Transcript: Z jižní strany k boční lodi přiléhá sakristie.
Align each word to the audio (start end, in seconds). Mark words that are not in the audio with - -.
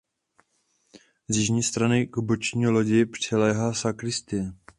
Z 1.27 1.37
jižní 1.37 1.63
strany 1.63 2.07
k 2.07 2.17
boční 2.19 2.67
lodi 2.67 3.05
přiléhá 3.05 3.73
sakristie. 3.73 4.53